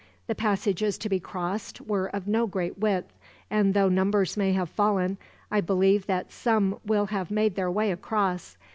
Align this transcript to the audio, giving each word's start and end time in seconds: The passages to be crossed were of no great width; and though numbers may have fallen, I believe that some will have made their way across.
The 0.25 0.33
passages 0.33 0.97
to 0.97 1.09
be 1.09 1.19
crossed 1.19 1.79
were 1.79 2.07
of 2.07 2.27
no 2.27 2.47
great 2.47 2.79
width; 2.79 3.13
and 3.51 3.75
though 3.75 3.87
numbers 3.87 4.35
may 4.35 4.51
have 4.53 4.67
fallen, 4.71 5.19
I 5.51 5.61
believe 5.61 6.07
that 6.07 6.31
some 6.31 6.79
will 6.83 7.05
have 7.05 7.29
made 7.29 7.53
their 7.55 7.69
way 7.69 7.91
across. 7.91 8.57